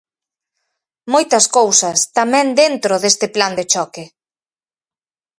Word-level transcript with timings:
Moitas 1.13 1.45
cousas, 1.57 1.97
tamén 2.17 2.47
dentro 2.61 2.93
deste 3.03 3.27
plan 3.35 3.53
de 3.59 3.65
choque. 3.73 4.03